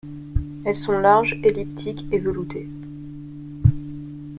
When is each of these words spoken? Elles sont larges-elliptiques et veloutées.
Elles 0.65 0.75
sont 0.75 0.97
larges-elliptiques 0.99 2.05
et 2.11 2.17
veloutées. 2.17 2.67